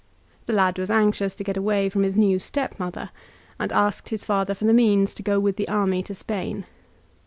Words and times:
The 0.47 0.53
lad 0.53 0.79
was 0.79 0.89
anxious 0.89 1.35
to 1.35 1.43
get 1.43 1.57
away 1.57 1.87
from 1.87 2.01
his 2.01 2.17
new 2.17 2.39
stepmother, 2.39 3.11
and 3.59 3.71
asked 3.71 4.09
his 4.09 4.23
father 4.25 4.55
for 4.55 4.65
the 4.65 4.73
means 4.73 5.13
to 5.13 5.21
go 5.21 5.39
with 5.39 5.57
the 5.57 5.67
army 5.67 6.01
to 6.01 6.15
Spain. 6.15 6.65